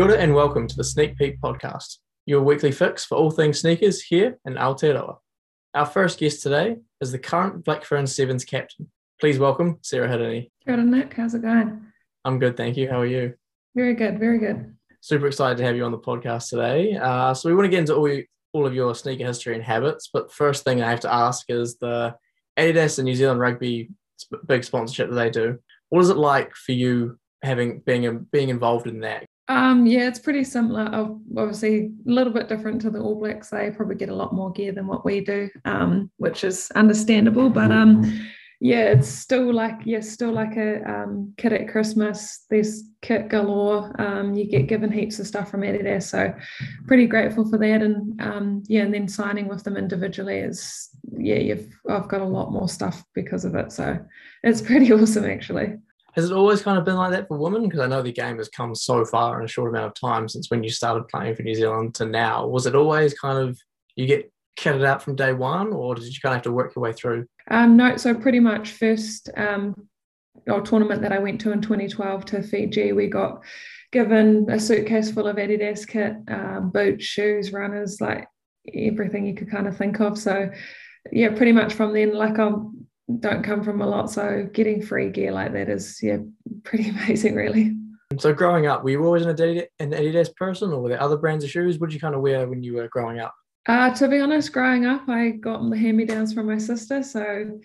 [0.00, 3.60] Kia ora and welcome to the Sneak Peek podcast, your weekly fix for all things
[3.60, 5.18] sneakers here in Aotearoa.
[5.74, 8.90] Our first guest today is the current Black Blackfern Sevens captain.
[9.20, 10.50] Please welcome Sarah Hirini.
[10.64, 11.12] Kia ora, Nic.
[11.12, 11.82] How's it going?
[12.24, 12.88] I'm good, thank you.
[12.88, 13.34] How are you?
[13.74, 14.74] Very good, very good.
[15.02, 16.96] Super excited to have you on the podcast today.
[16.96, 18.22] Uh, so we want to get into all,
[18.54, 21.76] all of your sneaker history and habits, but first thing I have to ask is
[21.76, 22.14] the
[22.58, 23.90] Adidas and New Zealand Rugby
[24.46, 25.58] big sponsorship that they do.
[25.90, 29.26] What is it like for you having being being involved in that?
[29.50, 30.88] Um, yeah, it's pretty similar.
[31.36, 33.50] Obviously, a little bit different to the All Blacks.
[33.50, 37.50] They probably get a lot more gear than what we do, um, which is understandable.
[37.50, 38.28] But um,
[38.60, 42.44] yeah, it's still like yeah, still like a um, kit at Christmas.
[42.48, 43.92] There's kit galore.
[44.00, 46.32] Um, you get given heaps of stuff from Adidas, so
[46.86, 47.82] pretty grateful for that.
[47.82, 52.24] And um, yeah, and then signing with them individually is yeah, you've I've got a
[52.24, 53.72] lot more stuff because of it.
[53.72, 53.98] So
[54.44, 55.78] it's pretty awesome actually.
[56.14, 57.64] Has it always kind of been like that for women?
[57.64, 60.28] Because I know the game has come so far in a short amount of time
[60.28, 62.46] since when you started playing for New Zealand to now.
[62.46, 63.58] Was it always kind of
[63.96, 66.74] you get kitted out from day one, or did you kind of have to work
[66.74, 67.26] your way through?
[67.50, 69.74] Um, no, so pretty much first um,
[70.46, 73.42] or tournament that I went to in 2012 to Fiji, we got
[73.92, 78.28] given a suitcase full of Adidas kit, um, boots, shoes, runners, like
[78.74, 80.18] everything you could kind of think of.
[80.18, 80.50] So
[81.10, 82.50] yeah, pretty much from then, like I
[83.18, 86.18] don't come from a lot, so getting free gear like that is yeah
[86.62, 87.76] pretty amazing, really.
[88.18, 91.16] So growing up, were you always an Adidas, an Adidas person, or were there other
[91.16, 91.78] brands of shoes?
[91.78, 93.34] What did you kind of wear when you were growing up?
[93.66, 97.02] Uh, to be honest, growing up, I got the hand-me-downs from my sister.
[97.02, 97.60] So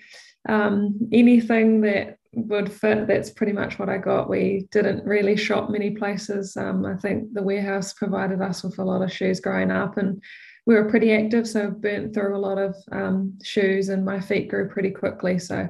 [0.47, 4.29] um, anything that would fit, that's pretty much what I got.
[4.29, 6.55] We didn't really shop many places.
[6.57, 10.21] Um, I think the warehouse provided us with a lot of shoes growing up, and
[10.65, 11.47] we were pretty active.
[11.47, 15.39] So burnt through a lot of um, shoes, and my feet grew pretty quickly.
[15.39, 15.69] So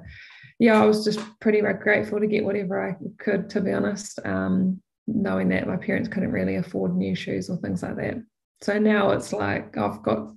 [0.60, 3.50] yeah, I was just pretty grateful to get whatever I could.
[3.52, 7.84] To be honest, um, knowing that my parents couldn't really afford new shoes or things
[7.84, 8.16] like that.
[8.62, 10.32] So now it's like I've got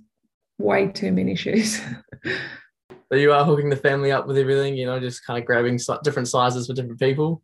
[0.57, 1.81] way too many shoes.
[2.25, 5.79] so you are hooking the family up with everything, you know, just kind of grabbing
[6.03, 7.41] different sizes for different people.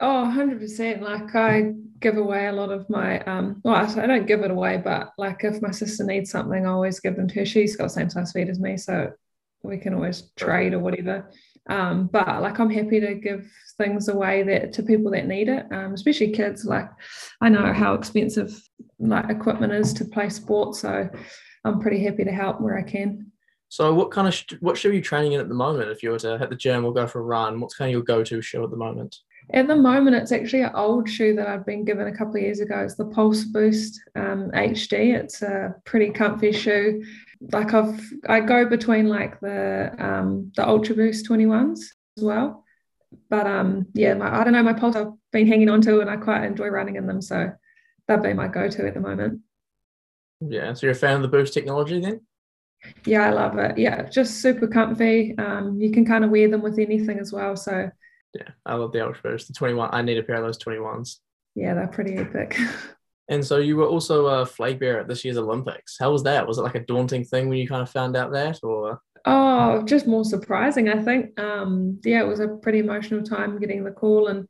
[0.00, 1.00] Oh, 100%.
[1.00, 4.76] Like I give away a lot of my, um, well, I don't give it away,
[4.82, 7.46] but like if my sister needs something, I always give them to her.
[7.46, 8.76] She's got the same size feet as me.
[8.76, 9.12] So
[9.62, 11.30] we can always trade or whatever.
[11.68, 15.66] Um, but like I'm happy to give things away that to people that need it,
[15.72, 16.64] um, especially kids.
[16.64, 16.88] Like
[17.40, 18.56] I know how expensive
[18.98, 21.08] like equipment is to play sports, so
[21.64, 23.32] I'm pretty happy to help where I can.
[23.68, 25.90] So what kind of what are you training in at the moment?
[25.90, 27.92] If you were to hit the gym or go for a run, what's kind of
[27.92, 29.16] your go-to shoe at the moment?
[29.52, 32.42] At the moment, it's actually an old shoe that I've been given a couple of
[32.42, 32.80] years ago.
[32.80, 35.14] It's the Pulse Boost um, HD.
[35.14, 37.02] It's a pretty comfy shoe
[37.52, 41.80] like I've I go between like the um the Ultra Boost 21s
[42.16, 42.64] as well.
[43.28, 46.10] But um yeah, my, I don't know, my pulse I've been hanging on to and
[46.10, 47.20] I quite enjoy running in them.
[47.20, 47.52] So
[48.08, 49.40] that'd be my go-to at the moment.
[50.40, 50.72] Yeah.
[50.74, 52.20] So you're a fan of the boost technology then?
[53.04, 53.78] Yeah, I love it.
[53.78, 55.36] Yeah, just super comfy.
[55.38, 57.56] Um, you can kind of wear them with anything as well.
[57.56, 57.90] So
[58.38, 59.48] yeah, I love the Ultra Boost.
[59.48, 59.90] The 21.
[59.92, 61.16] I need a pair of those 21s.
[61.54, 62.58] Yeah, they're pretty epic.
[63.28, 65.96] And so you were also a flag bearer at this year's Olympics.
[65.98, 66.46] How was that?
[66.46, 69.00] Was it like a daunting thing when you kind of found out that, or?
[69.24, 71.38] Oh, just more surprising, I think.
[71.40, 74.46] Um, yeah, it was a pretty emotional time getting the call and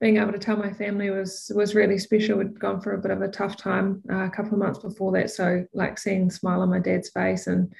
[0.00, 2.38] being able to tell my family was was really special.
[2.38, 5.10] We'd gone for a bit of a tough time uh, a couple of months before
[5.12, 7.74] that, so like seeing the smile on my dad's face and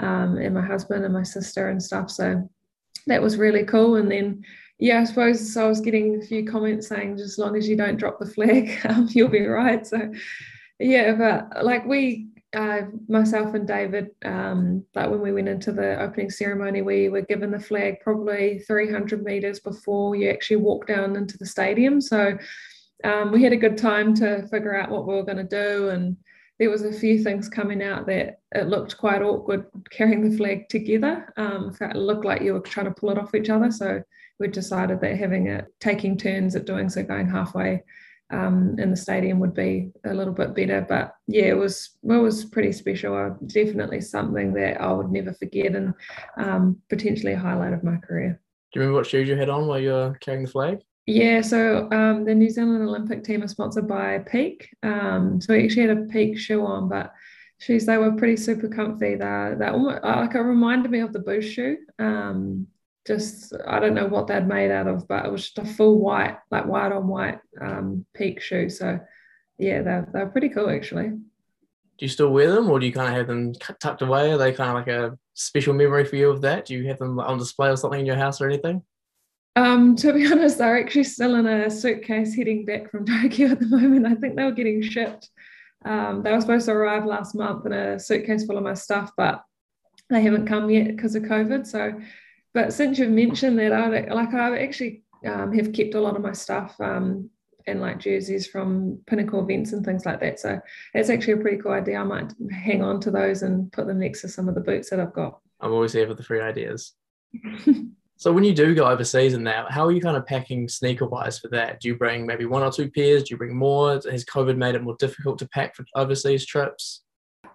[0.00, 2.10] um, and my husband and my sister and stuff.
[2.10, 2.48] So
[3.06, 3.96] that was really cool.
[3.96, 4.44] And then
[4.84, 7.74] yeah, I suppose I was getting a few comments saying just as long as you
[7.74, 9.86] don't drop the flag, um, you'll be right.
[9.86, 10.12] So,
[10.78, 15.98] yeah, but like we, uh, myself and David, um, like when we went into the
[15.98, 21.16] opening ceremony, we were given the flag probably 300 meters before you actually walk down
[21.16, 21.98] into the stadium.
[21.98, 22.36] So,
[23.04, 25.88] um, we had a good time to figure out what we were going to do
[25.88, 26.14] and
[26.58, 30.68] there was a few things coming out that it looked quite awkward carrying the flag
[30.68, 31.32] together.
[31.36, 33.70] Um, it looked like you were trying to pull it off each other.
[33.70, 34.02] So
[34.38, 37.82] we decided that having it taking turns at doing so, going halfway
[38.30, 40.84] um, in the stadium would be a little bit better.
[40.88, 43.16] But yeah, it was it was pretty special.
[43.16, 45.94] Uh, definitely something that I would never forget and
[46.36, 48.40] um, potentially a highlight of my career.
[48.72, 50.78] Do you remember what shoes you had on while you were carrying the flag?
[51.06, 54.74] Yeah, so um, the New Zealand Olympic team are sponsored by Peak.
[54.82, 57.12] Um, so we actually had a Peak shoe on, but
[57.58, 59.10] shoes they were pretty super comfy.
[59.10, 61.78] They that like it reminded me of the Boost shoe.
[61.98, 62.68] Um,
[63.06, 65.98] just I don't know what they'd made out of, but it was just a full
[65.98, 68.70] white, like white on white um, Peak shoe.
[68.70, 68.98] So
[69.58, 71.08] yeah, they're they're pretty cool actually.
[71.08, 74.32] Do you still wear them, or do you kind of have them tucked away?
[74.32, 76.64] Are they kind of like a special memory for you of that?
[76.66, 78.82] Do you have them on display or something in your house or anything?
[79.56, 83.60] Um, to be honest, they're actually still in a suitcase heading back from Tokyo at
[83.60, 84.06] the moment.
[84.06, 85.30] I think they were getting shipped.
[85.84, 89.12] Um, they were supposed to arrive last month in a suitcase full of my stuff,
[89.16, 89.42] but
[90.10, 91.66] they haven't come yet because of COVID.
[91.66, 92.00] So,
[92.52, 96.22] but since you've mentioned that, I like I actually um, have kept a lot of
[96.22, 97.28] my stuff um,
[97.66, 100.40] and like jerseys from pinnacle events and things like that.
[100.40, 100.58] So
[100.94, 101.98] it's actually a pretty cool idea.
[101.98, 104.90] I might hang on to those and put them next to some of the boots
[104.90, 105.40] that I've got.
[105.60, 106.94] I'm always here for the free ideas.
[108.16, 111.06] so when you do go overseas and that, how are you kind of packing sneaker
[111.06, 111.80] wise for that?
[111.80, 113.24] Do you bring maybe one or two pairs?
[113.24, 113.92] Do you bring more?
[113.94, 117.02] Has COVID made it more difficult to pack for overseas trips?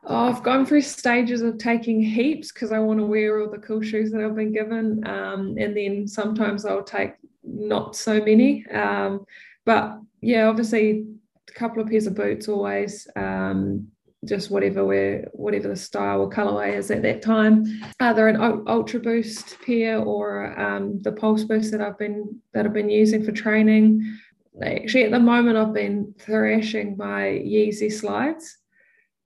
[0.04, 3.58] Oh, I've gone through stages of taking heaps because I want to wear all the
[3.58, 5.06] cool shoes that I've been given.
[5.08, 7.14] Um, and then sometimes I'll take
[7.44, 8.66] not so many.
[8.68, 9.26] Um,
[9.66, 11.06] but yeah, obviously
[11.48, 13.08] a couple of pairs of boots always.
[13.16, 13.88] Um,
[14.26, 17.66] just whatever we're whatever the style or colorway is at that time.
[18.00, 22.74] Either an Ultra Boost pair or um, the Pulse Boost that I've been that I've
[22.74, 24.18] been using for training.
[24.62, 28.58] Actually, at the moment, I've been thrashing my Yeezy slides.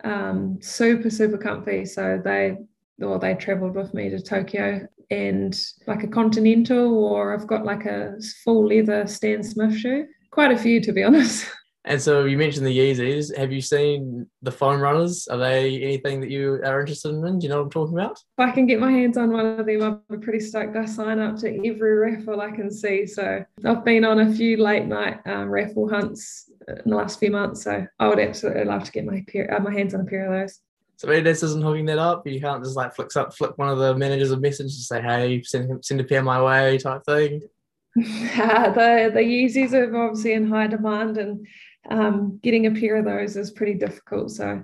[0.04, 1.86] Um, super super comfy.
[1.86, 2.58] So they
[3.02, 7.86] or they traveled with me to Tokyo and like a Continental or I've got like
[7.86, 11.48] a full leather Stan Smith shoe quite a few to be honest.
[11.86, 13.36] And so you mentioned the Yeezys.
[13.38, 15.28] Have you seen the foam runners?
[15.28, 17.40] Are they anything that you are interested in?
[17.40, 18.14] Do you know what I'm talking about?
[18.14, 20.78] If I can get my hands on one of them, I'll be pretty stoked.
[20.78, 23.06] I sign up to every raffle I can see.
[23.06, 27.32] So I've been on a few late night um, raffle hunts in the last few
[27.32, 27.64] months.
[27.64, 30.34] So I would absolutely love to get my pair, uh, my hands on a pair
[30.34, 30.60] of those.
[30.98, 32.26] So maybe this isn't hooking that up.
[32.26, 35.02] You can't just like flick up, flick one of the managers a message to say,
[35.02, 37.42] "Hey, send send a pair my way," type thing.
[37.96, 41.46] the the Yeezys are obviously in high demand, and
[41.90, 44.32] um, getting a pair of those is pretty difficult.
[44.32, 44.64] So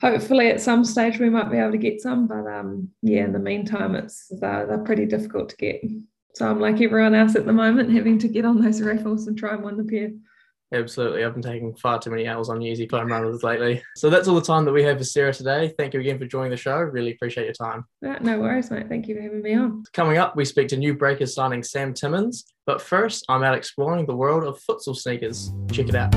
[0.00, 3.32] hopefully at some stage we might be able to get some, but um, yeah, in
[3.32, 5.82] the meantime, it's they're, they're pretty difficult to get.
[6.34, 9.38] So I'm like everyone else at the moment, having to get on those raffles and
[9.38, 10.10] try and win the pair.
[10.74, 11.24] Absolutely.
[11.24, 13.80] I've been taking far too many hours on Yeezy foam runners lately.
[13.96, 15.72] So that's all the time that we have for Sarah today.
[15.78, 16.76] Thank you again for joining the show.
[16.78, 17.84] Really appreciate your time.
[18.02, 18.88] No worries, mate.
[18.88, 19.84] Thank you for having me on.
[19.92, 22.44] Coming up, we speak to new Breakers signing Sam Timmins.
[22.66, 25.52] But first, I'm out exploring the world of futsal sneakers.
[25.70, 26.12] Check it out.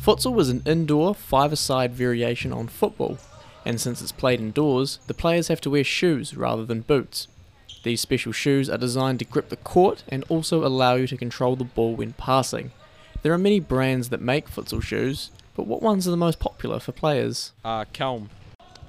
[0.00, 3.18] Futsal was an indoor, five-a-side variation on football,
[3.64, 7.26] and since it's played indoors, the players have to wear shoes rather than boots.
[7.86, 11.54] These special shoes are designed to grip the court and also allow you to control
[11.54, 12.72] the ball when passing.
[13.22, 16.80] There are many brands that make futsal shoes, but what ones are the most popular
[16.80, 17.52] for players?
[17.64, 18.26] Uh, Kelme.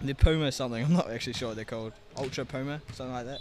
[0.02, 1.94] The Puma something, I'm not actually sure what they're called.
[2.18, 3.40] Ultra Puma, something like that.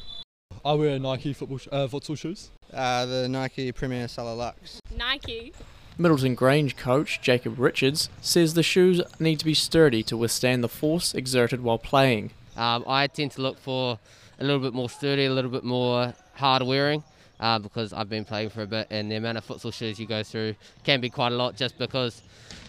[0.63, 2.51] I wear Nike football sh- uh, futsal shoes.
[2.71, 4.79] Uh, the Nike Premier Solar Lux.
[4.95, 5.55] Nike.
[5.97, 10.69] Middleton Grange coach Jacob Richards says the shoes need to be sturdy to withstand the
[10.69, 12.33] force exerted while playing.
[12.59, 13.99] Um, I tend to look for
[14.39, 17.03] a little bit more sturdy, a little bit more hard wearing.
[17.39, 20.07] Uh, because I've been playing for a bit, and the amount of futsal shoes you
[20.07, 20.55] go through
[20.85, 22.23] can be quite a lot, just because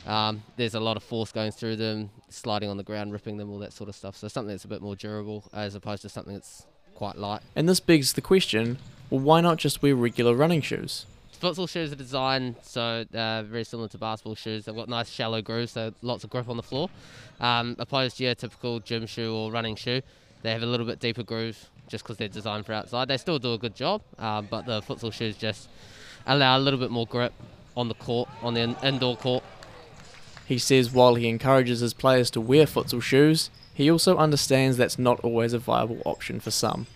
[0.05, 3.49] um, there's a lot of force going through them, sliding on the ground, ripping them,
[3.49, 4.17] all that sort of stuff.
[4.17, 6.65] So something that's a bit more durable, as opposed to something that's
[6.95, 7.41] quite light.
[7.55, 8.77] And this begs the question:
[9.09, 11.05] Well, why not just wear regular running shoes?
[11.41, 14.65] Futsal shoes are designed so uh, very similar to basketball shoes.
[14.65, 16.89] They've got nice shallow grooves, so lots of grip on the floor,
[17.39, 20.01] um, opposed to your typical gym shoe or running shoe.
[20.41, 23.07] They have a little bit deeper groove just because they're designed for outside.
[23.07, 25.69] They still do a good job, um, but the futsal shoes just
[26.25, 27.33] allow a little bit more grip
[27.75, 29.43] on the court, on the in- indoor court.
[30.45, 34.97] He says while he encourages his players to wear futsal shoes, he also understands that's
[34.97, 36.87] not always a viable option for some.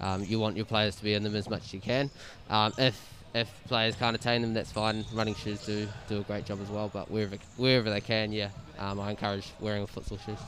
[0.00, 2.10] Um, you want your players to be in them as much as you can.
[2.48, 5.04] Um, if if players can't attain them, that's fine.
[5.12, 8.50] Running shoes do do a great job as well, but wherever wherever they can, yeah,
[8.78, 10.38] um, I encourage wearing futsal shoes.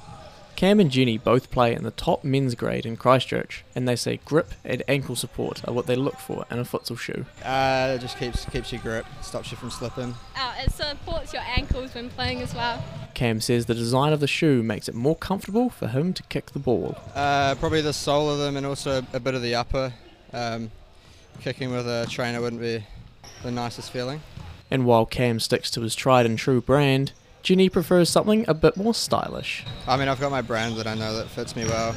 [0.56, 4.20] Cam and Jenny both play in the top men's grade in Christchurch, and they say
[4.24, 7.24] grip and ankle support are what they look for in a futsal shoe.
[7.42, 10.14] Uh, it just keeps keeps you grip, stops you from slipping.
[10.36, 12.82] Oh, it supports your ankles when playing as well.
[13.14, 16.52] Cam says the design of the shoe makes it more comfortable for him to kick
[16.52, 16.96] the ball.
[17.14, 19.92] Uh, probably the sole of them and also a bit of the upper.
[20.32, 20.70] Um,
[21.40, 22.84] kicking with a trainer wouldn't be
[23.42, 24.20] the nicest feeling.
[24.70, 27.12] And while Cam sticks to his tried and true brand,
[27.42, 29.64] Ginny prefers something a bit more stylish.
[29.86, 31.96] I mean, I've got my brand that I know that fits me well,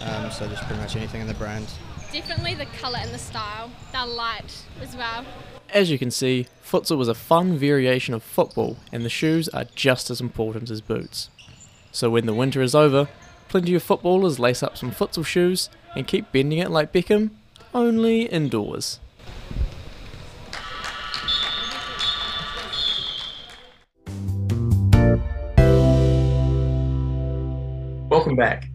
[0.00, 1.66] um, so just pretty much anything in the brand.
[2.12, 3.70] Definitely the colour and the style.
[3.92, 5.24] They're light as well.
[5.70, 9.64] As you can see, futsal was a fun variation of football, and the shoes are
[9.74, 11.30] just as important as boots.
[11.92, 13.08] So when the winter is over,
[13.48, 17.30] plenty of footballers lace up some futsal shoes and keep bending it like Beckham,
[17.74, 19.00] only indoors.
[28.38, 28.70] Back.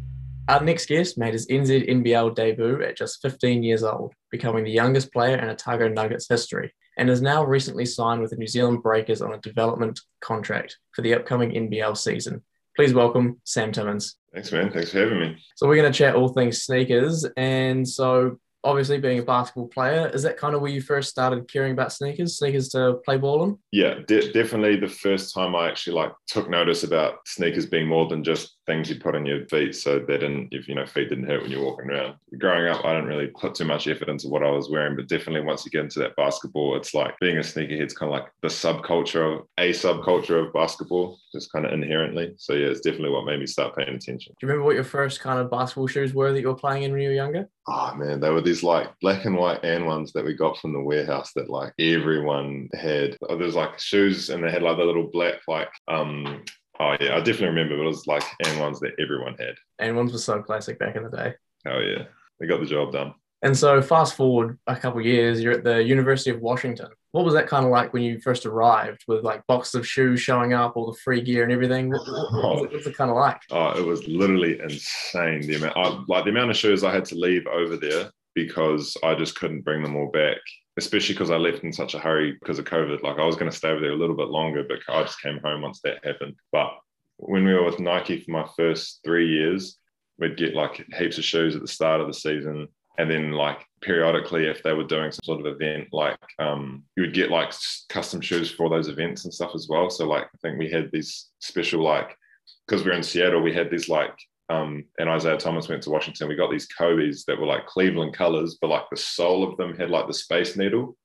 [0.50, 5.13] Our next guest made his NZNBL debut at just 15 years old, becoming the youngest
[5.13, 9.22] player in Otago Nuggets history, and is now recently signed with the New Zealand Breakers
[9.22, 12.43] on a development contract for the upcoming NBL season.
[12.75, 14.17] Please welcome Sam Timmins.
[14.34, 14.70] Thanks, man.
[14.70, 15.38] Thanks for having me.
[15.55, 20.10] So we're going to chat all things sneakers, and so obviously being a basketball player,
[20.13, 23.43] is that kind of where you first started caring about sneakers, sneakers to play ball
[23.43, 23.58] in?
[23.72, 28.08] Yeah, de- definitely the first time I actually like took notice about sneakers being more
[28.08, 31.10] than just things you put on your feet so they didn't if you know feet
[31.10, 34.08] didn't hurt when you're walking around growing up i didn't really put too much effort
[34.08, 37.13] into what i was wearing but definitely once you get into that basketball it's like
[37.20, 41.66] being a sneakerhead's kind of like the subculture of a subculture of basketball just kind
[41.66, 44.66] of inherently so yeah it's definitely what made me start paying attention do you remember
[44.66, 47.10] what your first kind of basketball shoes were that you were playing in when you
[47.10, 50.34] were younger oh man they were these like black and white and ones that we
[50.34, 54.63] got from the warehouse that like everyone had oh, there's like shoes and they had
[54.63, 56.44] like the little black like um
[56.80, 57.78] Oh yeah, I definitely remember.
[57.78, 59.56] but It was like and ones that everyone had.
[59.80, 61.34] And ones were so classic back in the day.
[61.68, 62.06] Oh yeah,
[62.40, 63.13] they got the job done.
[63.44, 66.88] And so fast forward a couple years, you're at the University of Washington.
[67.12, 70.22] What was that kind of like when you first arrived with like boxes of shoes
[70.22, 71.92] showing up, all the free gear and everything?
[71.92, 73.42] What, what, was, it, it kind of like?
[73.52, 75.42] Oh, it was literally insane.
[75.42, 78.98] The amount, I, like the amount of shoes I had to leave over there because
[79.04, 80.38] I just couldn't bring them all back
[80.78, 83.04] especially because I left in such a hurry because of COVID.
[83.04, 85.22] Like I was going to stay over there a little bit longer, but I just
[85.22, 86.36] came home once that happened.
[86.52, 86.72] But
[87.18, 89.78] when we were with Nike for my first three years,
[90.18, 92.68] we'd get like heaps of shoes at the start of the season.
[92.98, 97.02] And then, like periodically, if they were doing some sort of event, like um, you
[97.02, 97.52] would get like
[97.90, 99.90] custom shoes for those events and stuff as well.
[99.90, 102.16] So, like, I think we had these special, like,
[102.68, 104.14] because we we're in Seattle, we had these like
[104.50, 106.28] um, and Isaiah Thomas went to Washington.
[106.28, 109.76] We got these Kobe's that were like Cleveland colors, but like the sole of them
[109.76, 110.96] had like the Space Needle,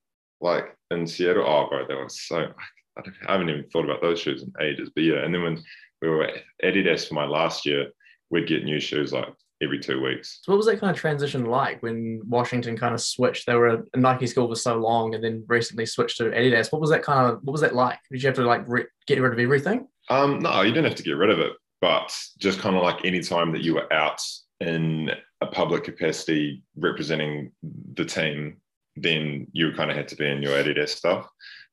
[0.41, 1.45] like in Seattle.
[1.47, 2.51] Oh, bro, they were so.
[2.97, 4.91] I, I haven't even thought about those shoes in ages.
[4.93, 5.63] But yeah, and then when
[6.01, 7.87] we were at Adidas for my last year,
[8.29, 10.39] we'd get new shoes like every two weeks.
[10.43, 13.45] So what was that kind of transition like when Washington kind of switched?
[13.45, 16.71] They were a Nike school for so long, and then recently switched to Adidas.
[16.71, 17.39] What was that kind of?
[17.43, 17.99] What was that like?
[18.11, 19.87] Did you have to like re- get rid of everything?
[20.09, 23.05] Um, no, you didn't have to get rid of it but just kind of like
[23.05, 24.21] any time that you were out
[24.59, 25.11] in
[25.41, 27.51] a public capacity representing
[27.93, 28.57] the team,
[28.95, 31.27] then you kind of had to be in your Adidas stuff.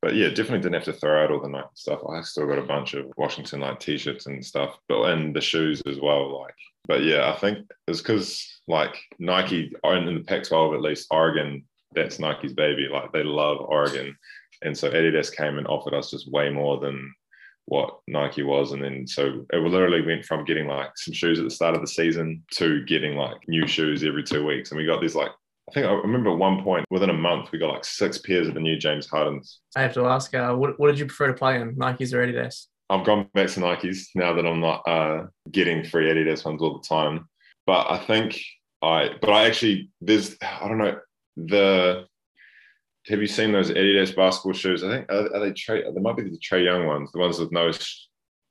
[0.07, 1.99] But yeah, definitely didn't have to throw out all the Nike stuff.
[2.09, 5.83] I still got a bunch of Washington like t-shirts and stuff, but and the shoes
[5.85, 6.43] as well.
[6.43, 6.55] Like,
[6.87, 12.21] but yeah, I think it's because like Nike in the Pac-12 at least, Oregon, that's
[12.21, 12.87] Nike's baby.
[12.89, 14.17] Like they love Oregon,
[14.63, 17.13] and so Adidas came and offered us just way more than
[17.65, 18.71] what Nike was.
[18.71, 21.81] And then so it literally went from getting like some shoes at the start of
[21.81, 24.71] the season to getting like new shoes every two weeks.
[24.71, 25.33] And we got these like,
[25.69, 28.47] I think I remember at one point within a month, we got like six pairs
[28.47, 29.61] of the new James Hardens.
[29.75, 32.25] I have to ask, uh, what, what did you prefer to play in, Nikes or
[32.25, 32.67] Adidas?
[32.89, 36.79] I've gone back to Nikes now that I'm not uh, getting free Adidas ones all
[36.79, 37.29] the time.
[37.67, 38.41] But I think
[38.81, 40.99] I, but I actually, there's, I don't know,
[41.37, 42.07] the
[43.09, 44.83] have you seen those Adidas basketball shoes?
[44.83, 45.83] I think are, are they Trae?
[45.95, 47.71] They might be the Trae Young ones, the ones with no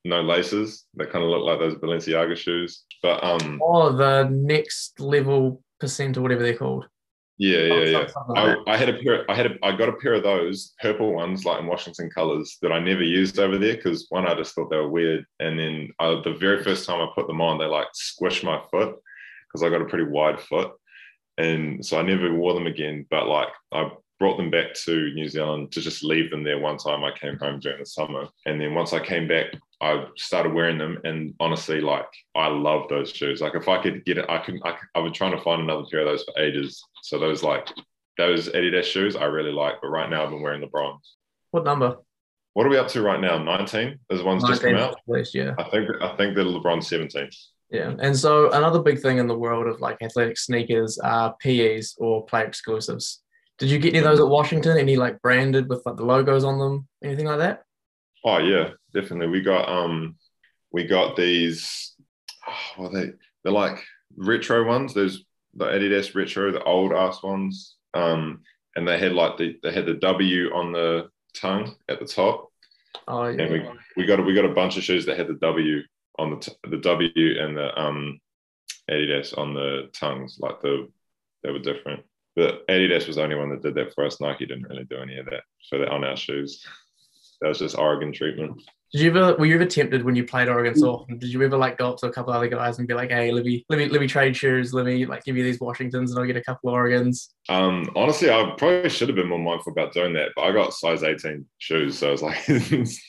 [0.06, 2.84] no laces that kind of look like those Balenciaga shoes.
[3.02, 6.88] But um, oh, the next level percent or whatever they're called.
[7.38, 8.08] Yeah, yeah, yeah.
[8.36, 9.30] I, I, had a pair.
[9.30, 12.58] I had a, I got a pair of those purple ones, like in Washington colors,
[12.62, 15.60] that I never used over there because one, I just thought they were weird, and
[15.60, 18.62] then I, uh, the very first time I put them on, they like squished my
[18.72, 18.96] foot
[19.48, 20.72] because I got a pretty wide foot,
[21.38, 23.06] and so I never wore them again.
[23.10, 26.78] But like I brought them back to New Zealand to just leave them there one
[26.78, 28.28] time I came home during the summer.
[28.46, 29.48] And then once I came back,
[29.82, 31.00] I started wearing them.
[31.04, 33.42] And honestly, like I love those shoes.
[33.42, 35.84] Like if I could get it, I could, I, I would trying to find another
[35.90, 36.84] pair of those for ages.
[37.04, 37.68] So those like
[38.18, 39.76] those Adidas shoes I really like.
[39.82, 41.16] But right now I've been wearing the bronze.
[41.52, 41.98] What number?
[42.54, 43.38] What are we up to right now?
[43.38, 44.00] 19?
[44.10, 44.98] Those ones just come out?
[45.08, 45.56] Least, yeah.
[45.60, 47.30] I think I think they're LeBron 17.
[47.70, 47.94] Yeah.
[48.00, 52.26] And so another big thing in the world of like athletic sneakers are PEs or
[52.26, 53.22] player exclusives.
[53.58, 54.78] Did you get any of those at Washington?
[54.78, 56.88] Any like branded with like the logos on them?
[57.04, 57.64] Anything like that?
[58.24, 59.28] Oh yeah, definitely.
[59.28, 60.16] We got um
[60.72, 61.94] we got these
[62.48, 63.12] oh, well they
[63.44, 63.84] they're like
[64.18, 65.24] retro ones, those
[65.54, 67.76] the Adidas retro, the old ass ones.
[67.94, 68.42] Um
[68.76, 72.52] and they had like the they had the W on the tongue at the top.
[73.08, 73.44] Oh yeah.
[73.44, 75.82] And we, we got we got a bunch of shoes that had the W
[76.18, 78.20] on the t- the W and the um
[78.90, 80.88] Adidas on the tongues, like the
[81.44, 82.04] they were different.
[82.36, 84.20] But Adidas was the only one that did that for us.
[84.20, 86.66] Nike didn't really do any of that for that on our shoes.
[87.42, 88.62] That was just Oregon treatment.
[88.96, 91.18] Did you ever were you ever tempted when you played Oregon so often?
[91.18, 93.30] Did you ever like go up to a couple other guys and be like, "Hey,
[93.30, 94.74] let me let me let me trade shoes.
[94.74, 97.90] Let me like give you these Washingtons and I'll get a couple of Oregons." Um,
[97.96, 101.04] honestly, I probably should have been more mindful about doing that, but I got size
[101.04, 103.02] 18 shoes, so it's like it's,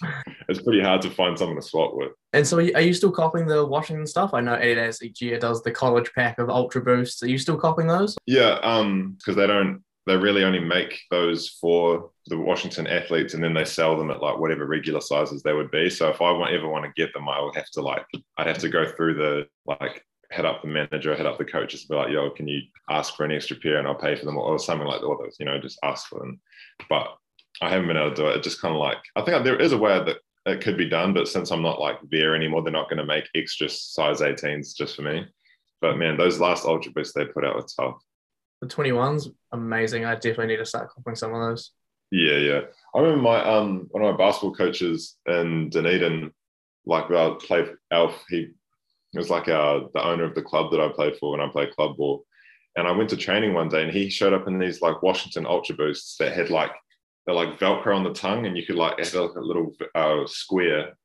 [0.49, 2.11] it's pretty hard to find someone to swap with.
[2.33, 4.35] And so, are you still copying the Washington stuff?
[4.35, 7.23] I know Adidas each year does the college pack of Ultra Boosts.
[7.23, 8.17] Are you still copying those?
[8.27, 13.43] Yeah, um, because they don't they really only make those for the Washington athletes and
[13.43, 15.91] then they sell them at like whatever regular sizes they would be.
[15.91, 18.59] So if I ever want to get them, I would have to like, I'd have
[18.59, 22.13] to go through the like head up the manager, head up the coaches, be like,
[22.13, 24.87] yo, can you ask for an extra pair and I'll pay for them or something
[24.87, 26.41] like that, you know, just ask for them.
[26.89, 27.09] But
[27.61, 28.37] I haven't been able to do it.
[28.37, 30.89] It just kind of like, I think there is a way that it could be
[30.89, 34.21] done, but since I'm not like there anymore, they're not going to make extra size
[34.21, 35.27] 18s just for me.
[35.81, 38.01] But man, those last Ultra Boosts they put out were tough
[38.61, 40.05] the 21's amazing.
[40.05, 41.73] I definitely need to start copying some of those.
[42.11, 42.61] Yeah, yeah.
[42.95, 46.33] I remember my um one of my basketball coaches in Dunedin,
[46.85, 48.51] like I played Alf, he
[49.15, 51.75] was like uh the owner of the club that I played for when I played
[51.75, 52.25] club ball.
[52.77, 55.47] And I went to training one day and he showed up in these like Washington
[55.47, 56.73] Ultra Boosts that had like
[57.25, 60.27] they're like Velcro on the tongue and you could like have like a little uh,
[60.27, 60.97] square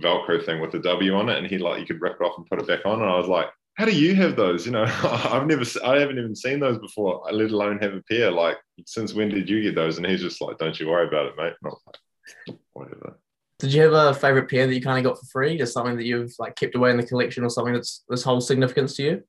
[0.00, 2.36] Velcro thing with a W on it and he like you could rip it off
[2.36, 3.00] and put it back on.
[3.00, 4.66] And I was like, how do you have those?
[4.66, 8.30] You know, I've never, I haven't even seen those before, let alone have a pair.
[8.30, 8.56] Like,
[8.86, 9.96] since when did you get those?
[9.96, 11.52] And he's just like, don't you worry about it, mate.
[11.62, 13.20] Not like, whatever.
[13.60, 15.56] Did you have a favorite pair that you kind of got for free?
[15.56, 18.40] Just something that you've like kept away in the collection or something that's this whole
[18.40, 19.22] significance to you?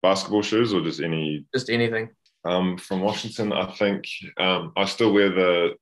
[0.00, 1.44] Basketball shoes or just any?
[1.52, 2.10] Just anything.
[2.44, 4.04] Um, from Washington, I think
[4.38, 5.74] um, I still wear the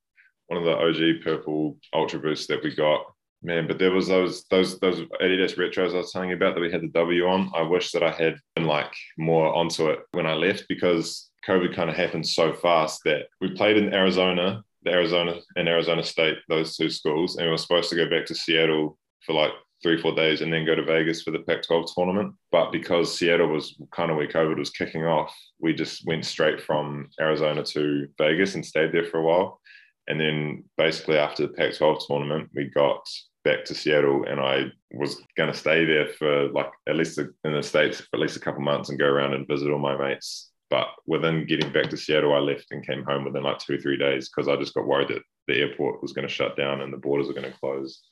[0.47, 3.03] one of the OG purple Ultra Boosts that we got
[3.43, 6.61] man, but there was those those those Adidas retros I was telling you about that
[6.61, 7.51] we had the W on.
[7.55, 11.75] I wish that I had been like more onto it when I left because COVID
[11.75, 16.39] kind of happened so fast that we played in Arizona, the Arizona and Arizona State,
[16.49, 19.53] those two schools, and we were supposed to go back to Seattle for like
[19.83, 22.35] three, four days and then go to Vegas for the Pac 12 tournament.
[22.51, 26.61] But because Seattle was kind of where COVID was kicking off, we just went straight
[26.61, 29.61] from Arizona to Vegas and stayed there for a while.
[30.09, 33.07] And then basically after the Pac 12 tournament, we got
[33.49, 37.33] back to Seattle and I was going to stay there for like at least in
[37.45, 39.97] the States for at least a couple months and go around and visit all my
[39.97, 40.51] mates.
[40.69, 43.79] But within getting back to Seattle, I left and came home within like two or
[43.79, 46.83] three days because I just got worried that the airport was going to shut down
[46.83, 48.03] and the borders were going to close.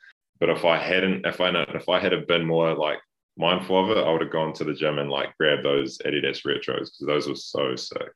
[0.41, 2.99] But if I hadn't, if I know, if I had been more like
[3.37, 6.47] mindful of it, I would have gone to the gym and like grabbed those Adidas
[6.47, 8.13] retros because those were so sick.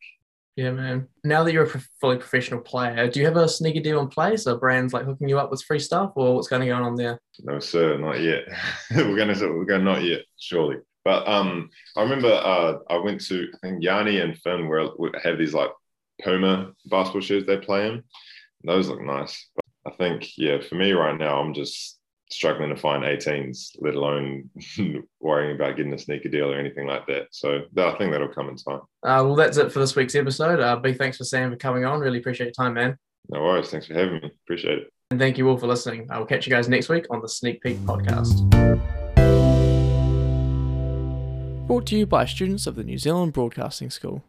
[0.60, 1.08] Yeah, man.
[1.24, 4.46] Now that you're a fully professional player, do you have a sneaker deal in place?
[4.46, 7.18] Are brands like hooking you up with free stuff, or what's going on there?
[7.38, 8.42] No, sir, not yet.
[8.94, 10.76] we're gonna we're going not yet, surely.
[11.02, 14.90] But um, I remember uh, I went to I think Yanni and Finn where
[15.24, 15.70] have these like
[16.22, 18.02] Puma basketball shoes they play in.
[18.62, 19.48] Those look nice.
[19.56, 21.98] But I think yeah, for me right now, I'm just
[22.30, 24.50] struggling to find 18s, let alone
[25.20, 27.26] worrying about getting a sneaker deal or anything like that.
[27.32, 28.80] So I think that'll come in time.
[29.02, 30.60] Uh, well, that's it for this week's episode.
[30.60, 32.00] Uh, big thanks for Sam for coming on.
[32.00, 32.96] Really appreciate your time, man.
[33.28, 33.70] No worries.
[33.70, 34.30] Thanks for having me.
[34.46, 34.92] Appreciate it.
[35.10, 36.06] And thank you all for listening.
[36.10, 38.48] I will catch you guys next week on the Sneak Peek podcast.
[41.66, 44.18] Brought to you by students of the New Zealand Broadcasting School.